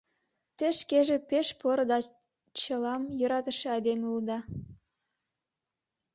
—Те 0.57 0.67
шкеже 0.79 1.17
пеш 1.29 1.47
поро 1.59 1.85
да 1.91 1.99
чылам 2.59 3.03
йӧратыше 3.19 3.67
айдеме 3.75 4.05
улыда. 4.09 4.39